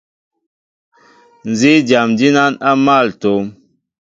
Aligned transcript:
Nzí 1.49 1.71
dyam 1.87 2.09
dínán 2.17 2.53
á 2.69 2.71
mál 2.85 3.07
a 3.13 3.17
tóm, 3.21 3.43